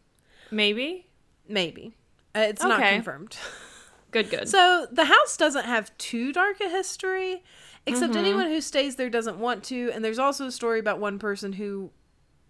[0.51, 1.08] maybe.
[1.47, 1.95] Maybe.
[2.36, 3.38] Uh, it's not confirmed.
[4.12, 4.30] Good.
[4.32, 4.49] Good.
[4.49, 7.43] So the house doesn't have too dark a history,
[7.86, 8.17] except Mhm.
[8.17, 9.91] anyone who stays there doesn't want to.
[9.93, 11.91] And there's also a story about one person who,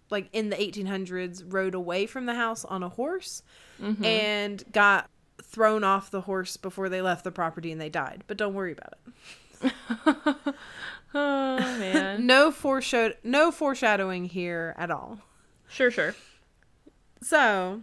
[0.08, 3.42] like in the 1800s, rode away from the house on a horse
[3.80, 4.02] Mhm.
[4.04, 5.10] and got
[5.56, 8.22] thrown off the horse before they left the property and they died.
[8.26, 8.92] But don't worry about
[9.64, 9.72] it.
[11.14, 12.26] oh man.
[12.26, 15.20] No foreshadow, no foreshadowing here at all.
[15.66, 15.90] sure.
[15.90, 16.14] Sure.
[17.22, 17.80] So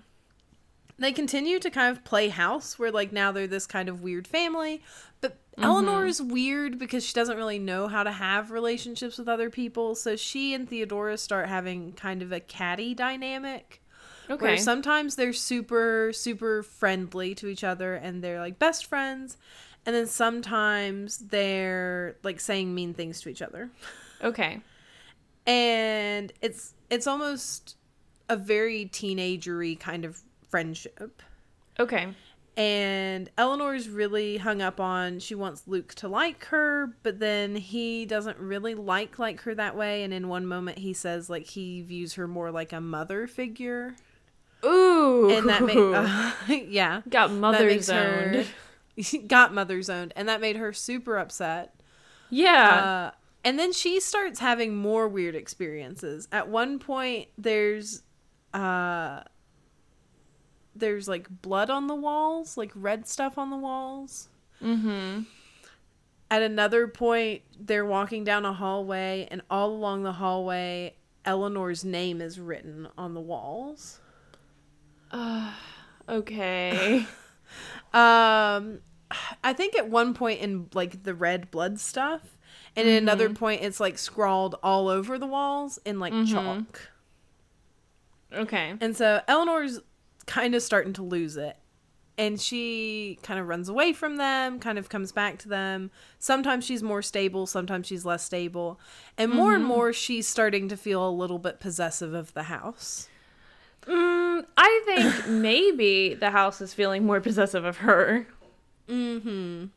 [0.99, 4.27] they continue to kind of play house where like now they're this kind of weird
[4.27, 4.83] family.
[5.19, 5.63] But mm-hmm.
[5.63, 9.95] Eleanor is weird because she doesn't really know how to have relationships with other people.
[9.95, 13.81] So she and Theodora start having kind of a catty dynamic.
[14.29, 14.45] Okay.
[14.45, 19.37] Where sometimes they're super, super friendly to each other and they're like best friends.
[19.85, 23.69] And then sometimes they're like saying mean things to each other.
[24.23, 24.61] okay.
[25.45, 27.75] And it's it's almost
[28.29, 31.21] a very teenagery kind of friendship.
[31.79, 32.07] Okay.
[32.55, 38.05] And Eleanor's really hung up on she wants Luke to like her, but then he
[38.05, 40.03] doesn't really like like her that way.
[40.03, 43.95] And in one moment, he says like he views her more like a mother figure,
[44.65, 45.29] Ooh.
[45.29, 48.35] and that made uh, yeah got mother zoned.
[48.35, 51.75] her got mother zoned, and that made her super upset.
[52.29, 53.11] Yeah.
[53.11, 53.11] Uh,
[53.43, 56.27] and then she starts having more weird experiences.
[56.31, 58.03] At one point, there's
[58.53, 59.21] uh
[60.75, 64.29] there's like blood on the walls, like red stuff on the walls.
[64.61, 65.21] mm-hmm.
[66.31, 70.95] At another point, they're walking down a hallway, and all along the hallway,
[71.25, 73.99] Eleanor's name is written on the walls.
[76.09, 77.05] Okay.
[77.93, 78.79] Um,
[79.43, 82.39] I think at one point in like the red blood stuff,
[82.75, 83.35] and at another mm-hmm.
[83.35, 86.33] point, it's like scrawled all over the walls in like mm-hmm.
[86.33, 86.89] chalk.
[88.33, 88.73] okay.
[88.81, 89.79] And so Eleanor's
[90.25, 91.55] kind of starting to lose it.
[92.17, 95.89] and she kind of runs away from them, kind of comes back to them.
[96.19, 98.79] Sometimes she's more stable, sometimes she's less stable.
[99.17, 99.67] And more and mm-hmm.
[99.67, 103.07] more she's starting to feel a little bit possessive of the house.
[103.85, 108.27] Mm, I think maybe the house is feeling more possessive of her.
[108.87, 109.69] Mhm.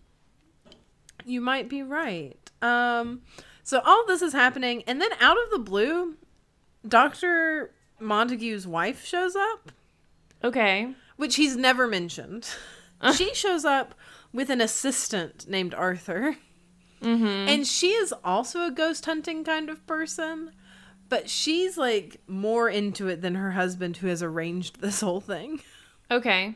[1.24, 2.38] You might be right.
[2.62, 3.22] Um
[3.62, 6.14] so all this is happening and then out of the blue,
[6.86, 7.72] Dr.
[7.98, 9.72] Montague's wife shows up,
[10.44, 10.94] Okay.
[11.16, 12.48] which he's never mentioned.
[13.14, 13.94] she shows up
[14.32, 16.36] with an assistant named Arthur.
[17.02, 17.48] Mm-hmm.
[17.48, 20.52] And she is also a ghost hunting kind of person,
[21.08, 25.60] but she's like more into it than her husband who has arranged this whole thing.
[26.10, 26.54] Okay.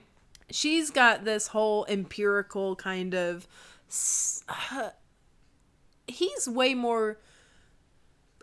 [0.51, 3.47] She's got this whole empirical kind of
[4.49, 4.91] uh,
[6.07, 7.19] he's way more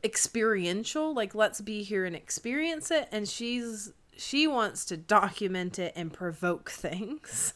[0.04, 5.93] experiential, like let's be here and experience it and she's she wants to document it
[5.96, 7.54] and provoke things.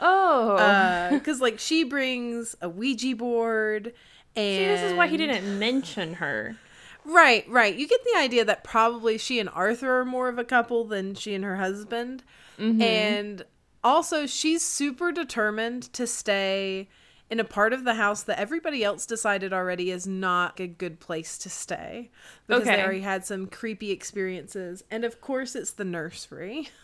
[0.00, 1.10] Oh.
[1.12, 3.92] because like she brings a Ouija board,
[4.34, 6.56] and See, this is why he didn't mention her.
[7.04, 7.74] Right, right.
[7.74, 11.14] You get the idea that probably she and Arthur are more of a couple than
[11.14, 12.22] she and her husband,
[12.58, 12.80] mm-hmm.
[12.82, 13.44] and
[13.82, 16.88] also she's super determined to stay
[17.30, 20.98] in a part of the house that everybody else decided already is not a good
[20.98, 22.10] place to stay
[22.48, 22.82] because they Okay.
[22.82, 26.68] already had some creepy experiences, and of course it's the nursery.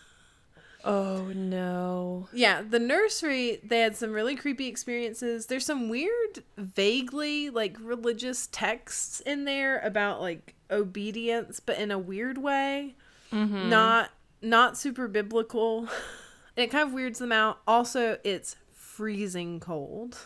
[0.87, 2.29] Oh no.
[2.31, 5.47] Yeah, the nursery, they had some really creepy experiences.
[5.47, 11.99] There's some weird, vaguely like religious texts in there about like obedience, but in a
[11.99, 12.95] weird way.
[13.69, 15.87] Not not super biblical.
[16.55, 17.59] And it kind of weirds them out.
[17.67, 20.17] Also, it's freezing cold.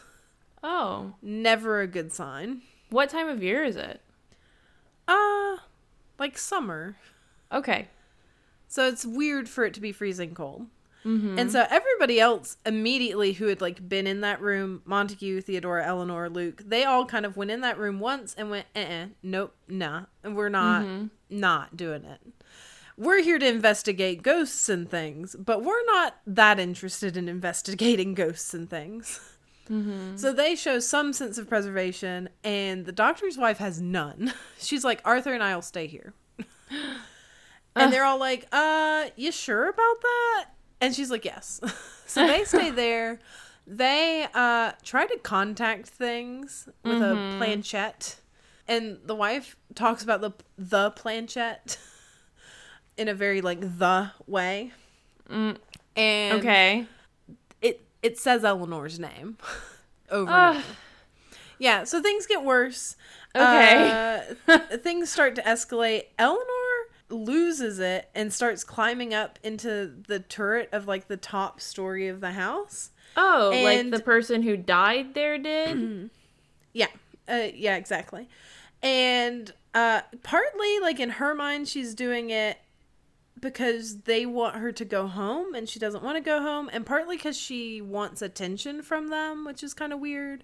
[0.63, 1.15] Oh.
[1.21, 2.61] Never a good sign.
[2.89, 3.99] What time of year is it?
[5.09, 5.57] Uh
[6.17, 6.95] like summer.
[7.51, 7.89] Okay.
[8.71, 10.65] So it's weird for it to be freezing cold.
[11.39, 16.29] And so everybody else immediately who had like been in that room, Montague, Theodora, Eleanor,
[16.29, 20.03] Luke, they all kind of went in that room once and went, uh, nope, nah,
[20.23, 20.85] and we're not,
[21.29, 22.21] not doing it.
[22.97, 28.53] We're here to investigate ghosts and things, but we're not that interested in investigating ghosts
[28.53, 29.19] and things.
[30.17, 34.33] So they show some sense of preservation, and the doctor's wife has none.
[34.59, 36.13] She's like, Arthur and I will stay here.
[37.75, 40.45] And they're all like, uh, you sure about that?
[40.81, 41.61] And she's like, yes.
[42.05, 43.19] so they stay there.
[43.67, 48.17] They uh try to contact things with a planchette.
[48.67, 51.77] And the wife talks about the the planchette
[52.97, 54.71] in a very like the way.
[55.29, 55.57] Mm.
[55.95, 56.87] And Okay.
[57.61, 59.37] it it says Eleanor's name
[60.09, 60.63] over over.
[61.59, 62.95] Yeah, so things get worse.
[63.35, 64.23] Okay.
[64.47, 66.05] Uh, things start to escalate.
[66.17, 66.41] Eleanor
[67.11, 72.21] loses it and starts climbing up into the turret of like the top story of
[72.21, 72.91] the house.
[73.17, 76.09] Oh, And- like the person who died there did?
[76.73, 76.87] Yeah.
[77.27, 78.29] Uh, yeah, exactly.
[78.81, 82.57] And uh partly like in her mind she's doing it
[83.39, 86.85] because they want her to go home and she doesn't want to go home and
[86.85, 90.43] partly cuz she wants attention from them, which is kind of weird.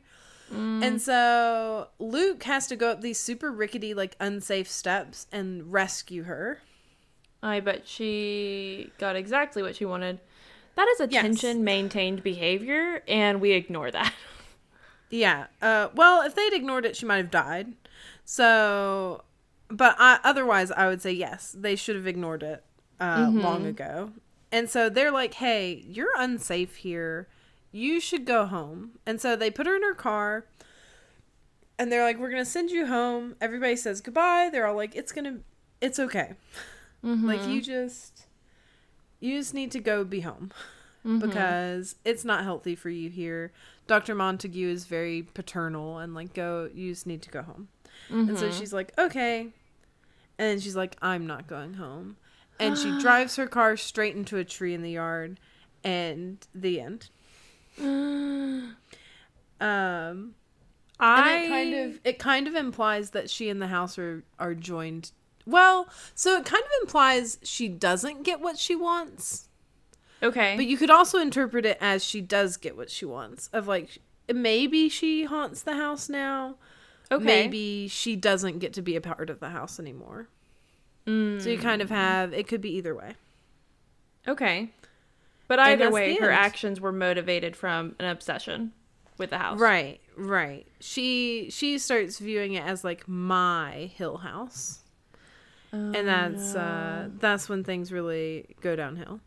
[0.50, 6.24] And so Luke has to go up these super rickety like unsafe steps and rescue
[6.24, 6.62] her.
[7.44, 10.20] I bet she got exactly what she wanted.
[10.76, 11.24] That is Yes.
[11.24, 14.14] attention maintained behavior, and we ignore that.
[15.10, 15.48] Yeah.
[15.62, 17.72] Uh, well, if they'd ignored it, she might have died.
[18.26, 19.24] So,
[19.70, 22.62] but I, otherwise, I would say yes, they should have ignored it
[23.00, 24.12] uh, long ago.
[24.52, 27.30] And so they're like, "Hey, you're unsafe here.
[27.72, 30.46] You should go home." And so they put her in her car,
[31.78, 34.50] and they're like, "We're gonna send you home." Everybody says goodbye.
[34.52, 35.40] They're all like, "It's gonna,
[35.82, 36.34] it's okay.
[37.04, 37.28] Mm-hmm.
[37.28, 38.28] Like you just,
[39.20, 40.52] you just need to go be home."
[41.06, 41.20] Mm-hmm.
[41.20, 43.54] because it's not healthy for you here.
[43.86, 44.14] Dr.
[44.14, 47.70] Montague is very paternal and like go you just need to go home.
[48.10, 48.60] And so mm-hmm.
[48.60, 49.48] she's like, "Okay."
[50.38, 52.18] And she's like, "I'm not going home."
[52.60, 55.40] And she drives her car straight into a tree in the yard
[55.84, 57.10] and the end.
[59.60, 60.36] Um
[61.00, 64.54] I it kind of it kind of implies that she and the house are are
[64.56, 65.12] joined.
[65.46, 69.48] Well, so it kind of implies she doesn't get what she wants.
[70.22, 70.56] okay.
[70.58, 73.48] But you could also interpret it as she does get what she wants.
[73.54, 74.00] Of like
[74.32, 76.56] maybe she haunts the house now.
[77.12, 77.24] okay.
[77.24, 80.28] Maybe she doesn't get to be a part of the house anymore.
[81.08, 83.14] Mm, So you kind of have it could be either way.
[84.28, 84.72] okay.
[85.48, 86.40] But either way, her end.
[86.40, 88.74] actions were motivated from an obsession
[89.18, 89.60] with the house.
[89.60, 90.68] Right, right.
[90.80, 94.80] She she starts viewing it as like my hill house.
[95.72, 99.20] and that's uh that's when things really go downhill.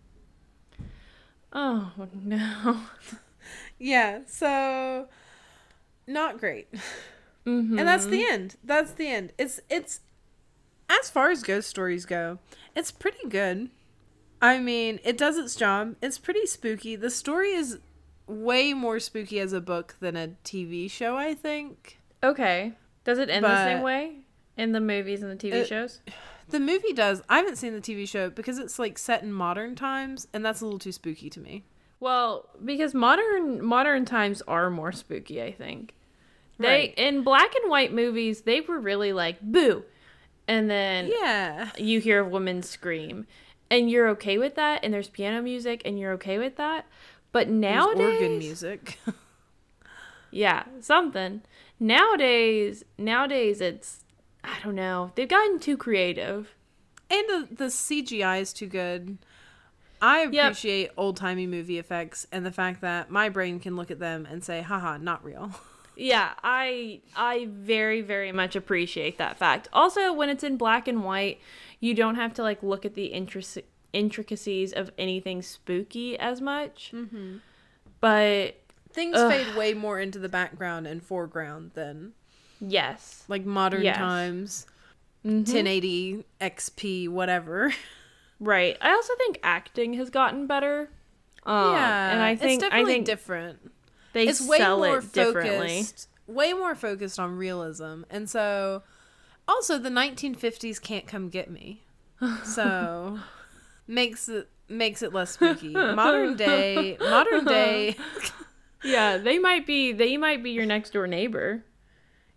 [1.53, 2.81] Oh no.
[3.79, 5.09] Yeah, so
[6.07, 6.69] not great.
[7.47, 7.79] Mm-hmm.
[7.79, 8.57] And that's the end.
[8.63, 9.33] That's the end.
[9.39, 10.01] It's it's
[10.91, 12.39] as far as ghost stories go,
[12.77, 13.71] it's pretty good.
[14.43, 15.97] I mean, it does its job.
[16.01, 16.97] It's pretty spooky.
[16.97, 17.79] The story is
[18.27, 21.99] way more spooky as a book than a TV show, I think.
[22.23, 22.73] Okay.
[23.05, 24.19] Does it end the same way
[24.57, 26.01] in the movies and the TV It- shows?
[26.49, 27.23] The movie does.
[27.29, 30.61] I haven't seen the TV show because it's like set in modern times and that's
[30.61, 31.65] a little too spooky to me.
[32.01, 35.95] Well, because modern modern times are more spooky, I think.
[36.59, 36.95] They Right.
[36.97, 39.85] in black and white movies, they were really like boo.
[40.49, 41.71] And then Yeah.
[41.79, 43.27] you hear a woman scream
[43.71, 46.87] and you're okay with that and there's piano music and you're okay with that.
[47.33, 48.99] But There's nowadays organ music.
[50.33, 51.43] Yeah, something.
[51.81, 54.05] Nowadays, nowadays it's
[54.45, 55.13] I don't know.
[55.15, 56.55] They've gotten too creative.
[57.11, 59.19] and the, the CGI is too good.
[60.01, 60.33] I Yep.
[60.53, 64.27] appreciate old timey movie effects and the fact that my brain can look at them
[64.31, 65.51] and say, haha, not real.
[65.97, 69.69] Yeah, I I very very much appreciate that fact.
[69.71, 71.41] Also, when it's in black and white,
[71.81, 76.93] you don't have to like look at the intric- intricacies of anything spooky as much.
[76.95, 77.37] Mm-hmm.
[78.01, 78.57] But
[78.93, 79.31] Things Ugh.
[79.31, 82.13] fade way more into the background and foreground than
[82.61, 83.97] yes, like modern Yes.
[83.97, 84.67] times,
[85.25, 85.45] Mhm.
[85.47, 87.73] 1080 XP, whatever.
[88.41, 88.77] right.
[88.81, 90.91] I also think acting has gotten better.
[91.47, 93.71] Um, and I think it's I definitely think different.
[94.13, 95.83] they It's way sell more it differently.
[95.83, 98.83] focused, way more focused on realism, and so
[99.49, 101.83] also the 1950s can't come get me.
[102.45, 103.19] So
[103.87, 105.73] makes it makes it less spooky.
[105.75, 107.97] Modern day, modern day.
[108.83, 111.65] Yeah, they might be they might be your next door neighbor.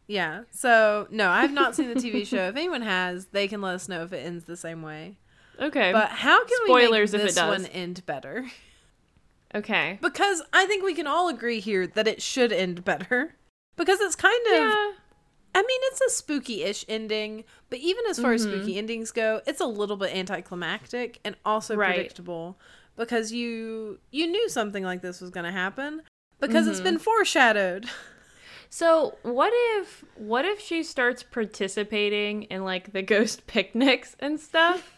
[0.08, 0.42] Yeah.
[0.52, 2.50] So no, I have not seen the TV show.
[2.50, 5.16] If anyone has, they can let us know if it ends the same way.
[5.58, 5.94] Okay.
[5.94, 8.46] But how can Spoilers we if make it this one end better?
[9.56, 10.00] okay.
[10.02, 13.36] Because I think we can all agree here that it should end better.
[13.78, 14.92] Because it's kind of Yeah.
[15.56, 18.54] I mean, it's a spooky-ish ending, but even as far as Mm-hmm.
[18.60, 21.96] spooky endings go, it's a little bit anticlimactic and also Right.
[21.96, 22.58] predictable
[22.96, 26.02] because you you knew something like this was going to happen
[26.40, 26.84] because it's Mm-hmm.
[26.86, 27.86] been foreshadowed.
[28.70, 34.96] So what if what if she starts participating in like the ghost picnics and stuff?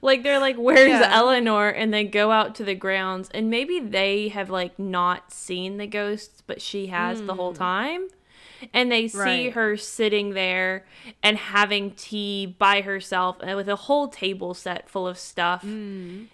[0.00, 1.10] Like they're like, "Where's Yeah.
[1.12, 5.76] Eleanor?" and they go out to the grounds, and maybe they have like not seen
[5.76, 8.08] the ghosts, but she has the whole time,
[8.72, 9.18] and they see.
[9.18, 9.52] Right.
[9.52, 10.86] her sitting there
[11.22, 15.62] and having tea by herself and with a whole table set full of stuff.
[15.62, 16.24] Hmm.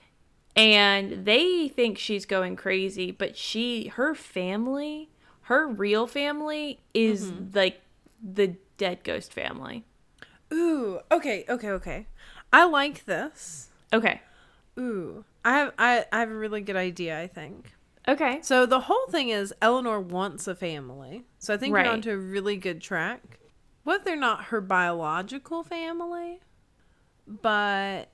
[0.57, 5.11] And they think she's going crazy, but she, her family,
[5.43, 7.57] her real family is Mm-hmm.
[7.59, 7.81] like
[8.23, 9.85] the dead ghost family.
[10.53, 12.07] Ooh, okay, okay, okay.
[12.53, 13.69] I like this.
[13.93, 14.23] Okay.
[14.79, 17.21] Ooh, I have I, I have a really good idea.
[17.21, 17.73] I think.
[18.07, 18.41] Okay.
[18.43, 21.25] So the whole thing is Eleanor wants a family.
[21.39, 21.87] So I think we're Right.
[21.89, 23.39] onto a really good track.
[23.85, 26.41] What if they're not her biological family?
[27.27, 28.11] But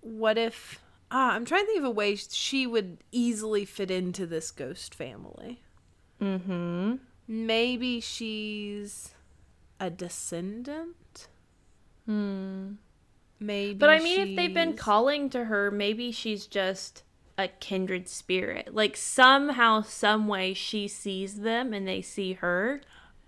[0.00, 4.26] what if ah, I'm trying to think of a way she would easily fit into
[4.26, 5.62] this ghost family.
[6.20, 6.96] Mm-hmm.
[7.28, 9.14] Maybe she's
[9.78, 11.28] a descendant.
[12.06, 12.72] Hmm.
[13.40, 17.02] Maybe But I mean, if they've been calling to her, maybe she's just
[17.38, 18.74] a kindred spirit.
[18.74, 22.80] Like somehow, some way, she sees them and they see her.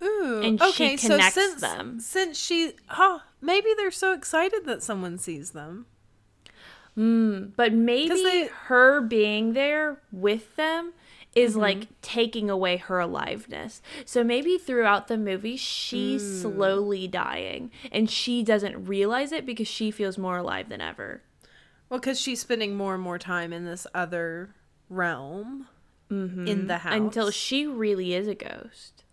[0.03, 1.99] Ooh, and she connects so since, them.
[1.99, 5.87] Since she, oh, maybe they're so excited that someone sees them.
[6.97, 10.93] Mm, but maybe they- her being there with them
[11.35, 11.61] is Mm-hmm.
[11.61, 13.81] like taking away her aliveness.
[14.05, 16.41] So maybe throughout the movie, she's Mm.
[16.41, 21.21] slowly dying and she doesn't realize it because she feels more alive than ever.
[21.89, 24.55] Well, because she's spending more and more time in this other
[24.89, 25.67] realm
[26.09, 26.93] in the house.
[26.93, 27.05] Mm-hmm.
[27.05, 29.03] Until she really is a ghost.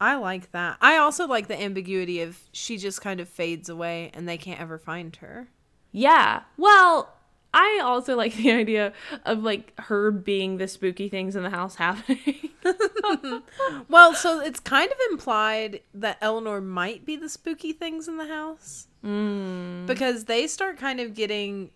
[0.00, 0.78] I like that.
[0.80, 4.60] I also like the ambiguity of she just kind of fades away and they can't
[4.60, 5.48] ever find her.
[5.92, 6.42] Yeah.
[6.56, 7.12] Well,
[7.52, 8.92] I also like the idea
[9.26, 12.50] of like her being the spooky things in the house happening.
[13.88, 18.26] Well, so it's kind of implied that Eleanor might be the spooky things in the
[18.26, 18.86] house.
[19.04, 19.86] mm.
[19.86, 21.70] because they start kind of getting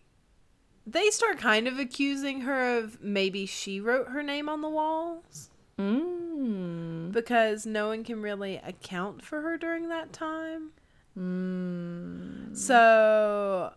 [0.87, 5.51] they start kind of accusing her of maybe she wrote her name on the walls
[5.79, 7.11] Mm.
[7.11, 10.71] because no one can really account for her during that time.
[11.19, 12.57] Mm.
[12.57, 13.73] So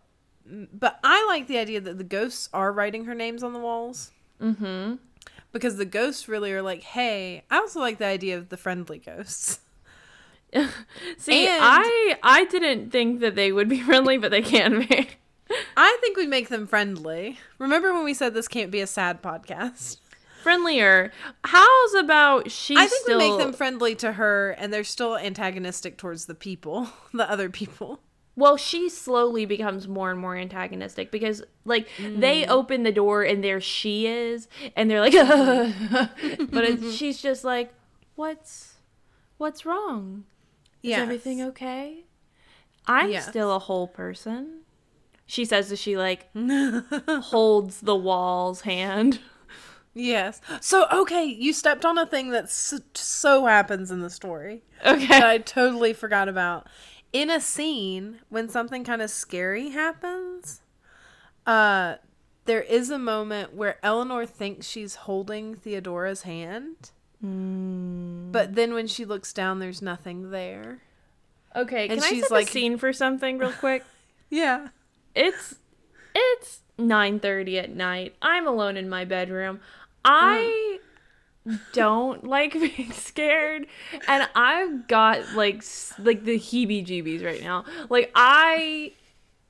[0.72, 4.12] but I like the idea that the ghosts are writing her names on the walls
[4.40, 4.94] Mm-hmm.
[5.52, 8.98] because the ghosts really are like, "Hey, I also like the idea of the friendly
[8.98, 9.58] ghosts."
[11.18, 15.08] See, And- I I didn't think that they would be friendly, but they can be.
[15.76, 17.38] I think we make them friendly.
[17.58, 19.98] Remember when we said this can't be a sad podcast?
[20.42, 21.12] Friendlier.
[21.44, 25.16] How's about she's I think still we make them friendly to her and they're still
[25.16, 28.00] antagonistic towards the people, the other people.
[28.36, 32.48] Well, she slowly becomes more and more antagonistic because, like, they Mm.
[32.50, 34.46] open the door and there she is,
[34.76, 35.12] and they're like,
[36.52, 37.74] but it's, she's just like,
[38.14, 38.74] "What's,
[39.38, 40.22] what's wrong?
[40.84, 41.02] Is Yeah.
[41.02, 42.04] everything okay?
[42.86, 43.26] I'm Yes.
[43.28, 44.60] still a whole person."
[45.30, 49.20] She says that she like holds the wall's hand.
[49.94, 50.40] Yes.
[50.60, 55.20] So okay, you stepped on a thing that so, happens in the story that Okay.
[55.22, 56.66] I totally forgot about.
[57.12, 60.62] In a scene when something kind of scary happens,
[61.46, 61.96] uh
[62.46, 69.04] there is a moment where Eleanor thinks she's holding Theodora's hand, but then when she
[69.04, 70.80] looks down there's nothing there.
[71.56, 71.88] Okay.
[71.88, 73.84] Can And I she's set like- the scene for something real quick?
[74.30, 74.68] Yeah.
[75.18, 75.56] It's
[76.14, 78.14] it's 9:30 at night.
[78.22, 79.60] I'm alone in my bedroom.
[80.04, 80.78] I
[81.44, 81.56] hmm.
[81.72, 83.66] don't like being scared
[84.06, 85.62] and I've got like
[85.98, 87.64] like the heebie-jeebies right now.
[87.90, 88.92] Like I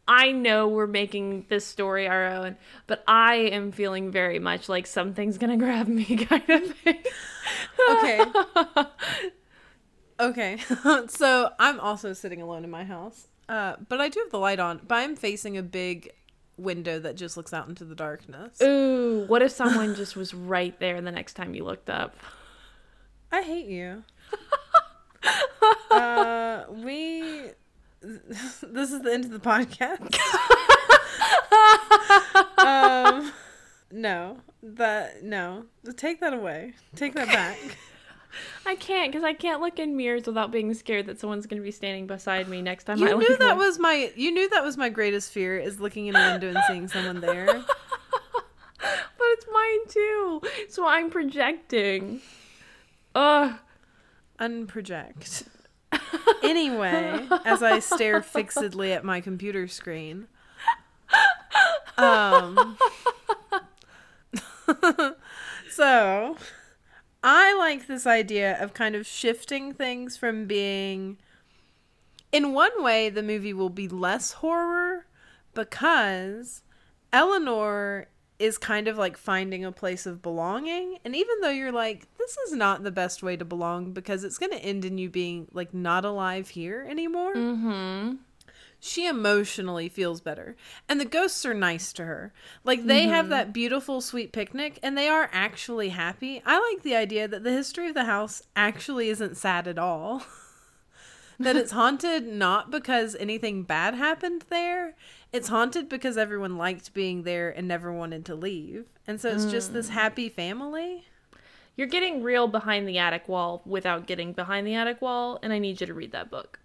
[0.09, 2.57] I know we're making this story our own,
[2.87, 7.03] but I am feeling very much like something's going to grab me kind of thing.
[7.91, 8.25] Okay.
[10.21, 10.59] Okay.
[11.07, 13.29] so I'm also sitting alone in my house.
[13.49, 16.13] Uh, but I do have the light on, but I'm facing a big
[16.59, 18.61] window that just looks out into the darkness.
[18.63, 22.15] Ooh, what if someone just was right there the next time you looked up?
[23.33, 24.05] I hate you.
[25.91, 27.51] uh, we.
[28.01, 30.17] This is the end of the podcast.
[32.59, 33.33] um,
[33.91, 35.65] no, that no.
[35.97, 36.75] Take that away.
[36.95, 37.59] Take that back.
[38.67, 41.65] I can't because I can't look in mirrors without being scared that someone's going to
[41.65, 43.67] be standing beside me next time I You look knew that one.
[43.67, 44.13] was my.
[44.17, 47.21] You knew that was my greatest fear is looking in a window and seeing someone
[47.21, 47.65] there.
[48.81, 50.43] But it's mine too.
[50.69, 52.21] So I'm projecting.
[53.15, 53.55] Ugh.
[54.39, 55.47] Unproject.
[56.43, 60.29] Anyway, as I stare fixedly at my computer screen.
[61.99, 62.79] Um
[65.71, 66.37] So,
[67.23, 71.19] I like this idea of kind of shifting things from being
[72.31, 75.07] in one way the movie will be less horror
[75.55, 76.63] because
[77.13, 78.07] Eleanor
[78.39, 82.37] is kind of like finding a place of belonging and even though you're like this
[82.47, 85.49] is not the best way to belong because it's going to end in you being
[85.53, 88.15] like not alive here anymore Mm-hmm.
[88.81, 90.57] She emotionally feels better.
[90.89, 92.33] And the ghosts are nice to her.
[92.65, 93.31] Like they have mm-hmm.
[93.31, 96.43] that beautiful sweet picnic and they are actually happy.
[96.47, 100.23] I like the idea that the history of the house actually isn't sad at all.
[101.41, 104.97] That it's haunted not because anything bad happened there.
[105.33, 108.87] It's haunted because everyone liked being there and never wanted to leave.
[109.07, 109.93] And so it's just this mm.
[109.93, 111.05] happy family.
[111.77, 115.61] You're getting real behind the attic wall without getting behind the attic wall, and I
[115.61, 116.59] need you to read that book.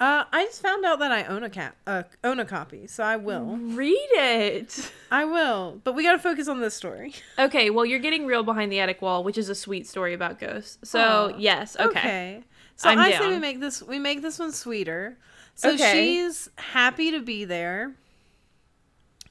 [0.00, 3.02] Uh, i just found out that i own a cap uh, own a copy so
[3.02, 4.92] i will Read it.
[5.10, 8.72] i will but we gotta focus on this story Okay, well, you're getting real behind
[8.72, 10.78] the attic wall, which is a sweet story about ghosts.
[10.88, 11.88] So, yes, okay.
[11.88, 12.44] Okay.
[12.76, 15.16] So I'm i say we make this we make this one sweeter.
[15.54, 15.92] So Okay.
[16.16, 17.94] she's happy to be there.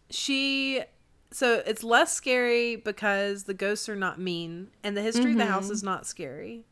[0.10, 0.82] She
[1.32, 5.46] so it's less scary because the ghosts are not mean and the history of the
[5.46, 5.74] house Mm-hmm.
[5.74, 6.66] is not scary.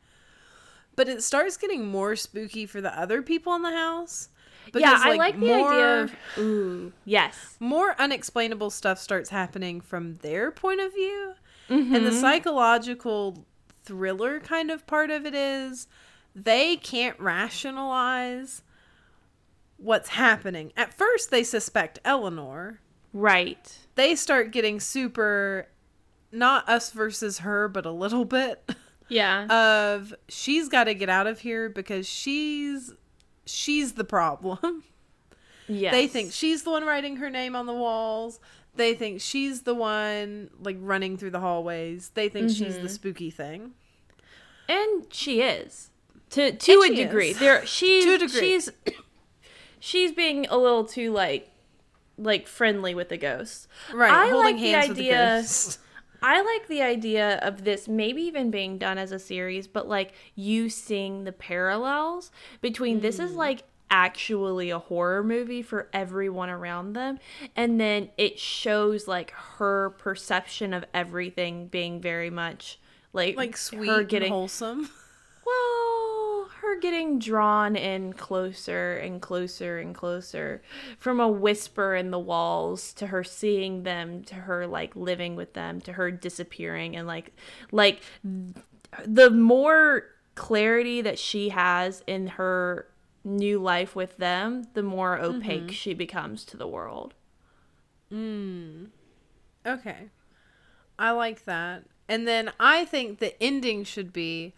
[0.96, 4.30] But it starts getting more spooky for the other people in the house.
[4.76, 6.16] yeah, I like the more, idea of.
[6.38, 7.58] Ooh, yes.
[7.60, 11.34] more unexplainable stuff starts happening from their point of view.
[11.70, 11.96] Mm-hmm.
[11.96, 13.46] And the psychological
[13.84, 15.88] thriller kind of part of it is
[16.36, 18.64] they can't rationalize
[19.78, 20.72] what's happening.
[20.76, 22.80] At first, they suspect Eleanor.
[23.12, 23.78] Right.
[23.96, 25.68] They start getting super,
[26.32, 28.68] not us versus her, but a little bit
[29.14, 29.46] Yeah.
[29.96, 32.94] of she's got to get out of here because she's
[33.46, 34.84] she's the problem.
[35.68, 35.92] Yeah.
[35.98, 38.40] They think she's the one writing her name on the walls.
[38.76, 42.12] They think she's the one like running through the hallways.
[42.16, 42.84] They think she's Mm-hmm.
[42.84, 43.72] the spooky thing.
[44.68, 45.90] and she is
[46.32, 47.30] to to And a degree.
[47.30, 47.40] is.
[47.40, 48.40] There, she's To a degree.
[48.40, 48.70] she's
[49.80, 51.50] she's being a little too like
[52.18, 53.68] like friendly with the ghosts.
[53.94, 55.44] Right, I holding like the hands with the idea-.
[56.24, 60.14] I like the idea of this maybe even being done as a series, but like
[60.36, 63.26] you seeing the parallels between this Mm.
[63.26, 67.20] is like actually a horror movie for everyone around them
[67.56, 72.80] and then it shows like her perception of everything being very much
[73.12, 74.90] like Like sweet her and getting wholesome.
[76.74, 80.62] her getting drawn in closer and closer and closer
[80.98, 85.54] from a whisper in the walls to her seeing them to her like living with
[85.54, 87.32] them to her disappearing and like
[87.72, 88.02] like
[89.06, 90.06] the more
[90.36, 92.88] clarity that she has in her
[93.24, 97.14] new life with them the more opaque she becomes to the world
[98.14, 98.90] Mm.
[99.66, 100.10] Okay.
[101.00, 101.84] I like that.
[102.08, 104.54] And then I think the ending should be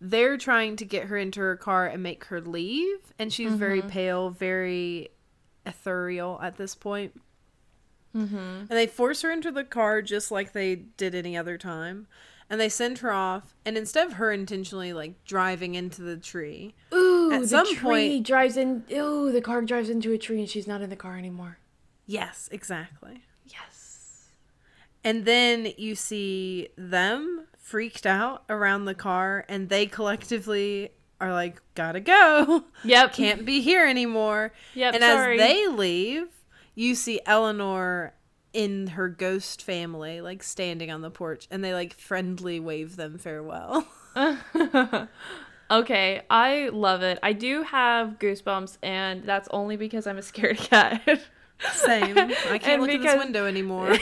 [0.00, 2.98] they're trying to get her into her car and make her leave.
[3.18, 5.08] And she's very pale, very
[5.66, 7.20] ethereal at this point.
[8.14, 8.36] mm-hmm.
[8.36, 12.06] And they force her into the car just like they did any other time.
[12.50, 13.54] And they send her off.
[13.66, 17.78] And instead of her intentionally like driving into the tree, Ooh, At the some tree
[17.78, 18.84] point- drives in.
[18.92, 21.58] Ooh, the car drives into a tree and she's not in the car anymore.
[22.06, 23.22] yes, exactly.
[23.46, 24.28] Yes.
[25.04, 30.90] And then you see them freaked out around the car, and they collectively
[31.20, 32.64] are like, gotta go.
[32.84, 33.12] Yep.
[33.12, 34.52] Can't be here anymore.
[34.74, 34.94] Yep.
[34.94, 35.38] and sorry.
[35.40, 36.28] as they leave,
[36.74, 38.14] you see Eleanor
[38.52, 43.18] in her ghost family, like standing on the porch, and they like friendly wave them
[43.18, 43.86] farewell.
[45.70, 47.18] okay, I love it.
[47.22, 51.02] I do have goosebumps, and that's only because I'm a scared cat.
[51.72, 52.16] Same.
[52.16, 53.96] I can't And look at because- this window anymore.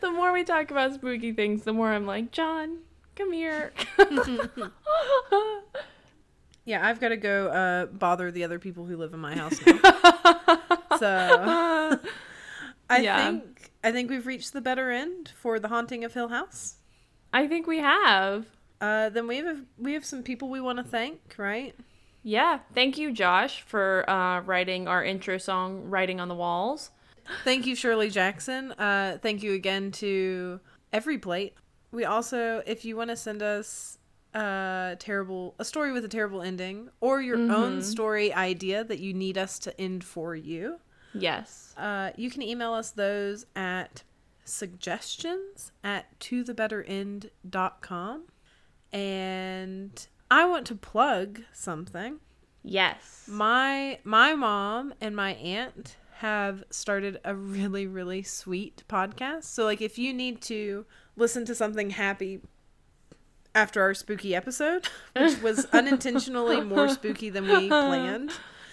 [0.00, 2.78] The more we talk about spooky things, the more I'm like, John,
[3.16, 3.72] come here.
[6.64, 9.58] yeah, I've got to go uh, bother the other people who live in my house
[9.66, 9.78] now.
[10.98, 11.98] so
[12.88, 13.24] I Yeah.
[13.30, 16.76] think I think we've reached the better end for the haunting of Hill House.
[17.32, 18.46] I think we have.
[18.80, 21.74] Uh, then we have we have some people we want to thank, right?
[22.22, 22.58] Yeah.
[22.74, 26.90] Thank you, Josh, for uh, writing our intro song, Writing on the Walls.
[27.44, 28.72] Thank you, Shirley Jackson.
[28.72, 30.60] Uh, thank you again to
[30.92, 31.52] EveryPlate.
[31.92, 33.96] We also, if you want to send us
[34.34, 39.12] a terrible a story with a terrible ending or your own story idea that you
[39.12, 40.78] need us to end for you,
[41.14, 41.74] Yes.
[41.76, 44.04] uh, you can email us those at
[44.44, 48.22] suggestions at tobetterend.com.
[48.92, 52.18] And I want to plug something.
[52.62, 53.24] Yes.
[53.28, 59.44] My my mom and my aunt have started a really really sweet podcast.
[59.44, 60.84] So like if you need to
[61.16, 62.40] listen to something happy
[63.54, 68.32] after our spooky episode, which was unintentionally more spooky than we planned.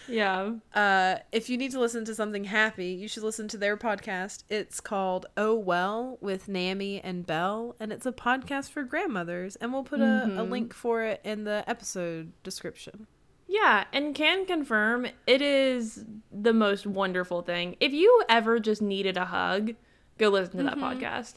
[0.09, 0.55] Yeah.
[0.73, 4.43] Uh, if you need to listen to something happy, you should listen to their podcast.
[4.49, 9.55] It's called Oh Well with Nami and Belle, and it's a podcast for grandmothers.
[9.57, 13.07] And we'll put a, a link for it in the episode description.
[13.47, 17.77] Yeah, and can confirm it is the most wonderful thing.
[17.79, 19.73] If you ever just needed a hug,
[20.17, 21.35] go listen to that podcast.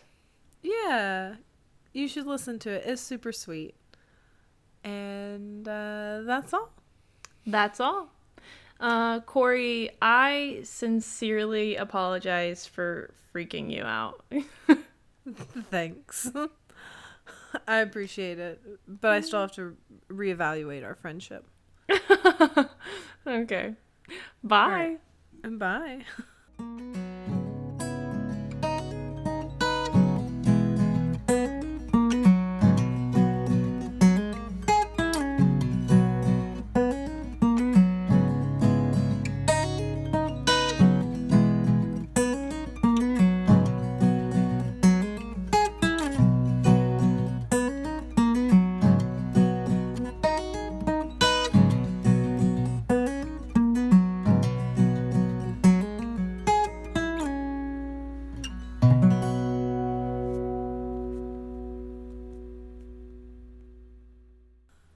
[0.63, 1.37] Yeah,
[1.93, 2.83] you should listen to it.
[2.85, 3.75] It's super sweet.
[4.83, 6.71] And uh, that's all.
[7.47, 8.11] That's all.
[8.81, 14.25] Uh, Corey, I sincerely apologize for freaking you out.
[15.71, 16.31] Thanks.
[17.69, 19.77] I appreciate it, but I still have to
[20.11, 21.45] reevaluate our friendship.
[23.27, 23.75] okay.
[24.43, 24.97] Bye.
[25.45, 25.59] Right.
[25.59, 26.05] Bye.